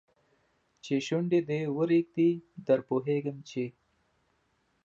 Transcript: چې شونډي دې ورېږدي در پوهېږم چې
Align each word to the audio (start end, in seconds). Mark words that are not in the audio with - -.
چې 0.83 0.93
شونډي 1.05 1.39
دې 1.49 1.59
ورېږدي 1.77 2.29
در 2.67 2.79
پوهېږم 2.87 3.37
چې 3.49 3.63